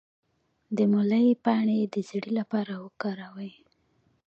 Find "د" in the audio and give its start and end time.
0.75-0.77, 1.93-1.95